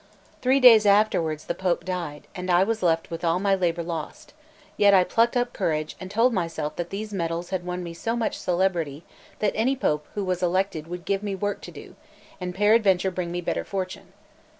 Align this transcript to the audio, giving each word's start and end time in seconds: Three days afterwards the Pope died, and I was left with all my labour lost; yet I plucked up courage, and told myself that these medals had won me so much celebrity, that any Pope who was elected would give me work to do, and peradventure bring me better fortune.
Three 0.41 0.59
days 0.59 0.87
afterwards 0.87 1.45
the 1.45 1.53
Pope 1.53 1.85
died, 1.85 2.25
and 2.33 2.49
I 2.49 2.63
was 2.63 2.81
left 2.81 3.11
with 3.11 3.23
all 3.23 3.37
my 3.37 3.53
labour 3.53 3.83
lost; 3.83 4.33
yet 4.75 4.95
I 4.95 5.03
plucked 5.03 5.37
up 5.37 5.53
courage, 5.53 5.95
and 5.99 6.09
told 6.09 6.33
myself 6.33 6.75
that 6.77 6.89
these 6.89 7.13
medals 7.13 7.51
had 7.51 7.63
won 7.63 7.83
me 7.83 7.93
so 7.93 8.15
much 8.15 8.39
celebrity, 8.39 9.03
that 9.37 9.53
any 9.53 9.75
Pope 9.75 10.07
who 10.15 10.23
was 10.25 10.41
elected 10.41 10.87
would 10.87 11.05
give 11.05 11.21
me 11.21 11.35
work 11.35 11.61
to 11.61 11.71
do, 11.71 11.95
and 12.39 12.55
peradventure 12.55 13.11
bring 13.11 13.31
me 13.31 13.41
better 13.41 13.63
fortune. 13.63 14.13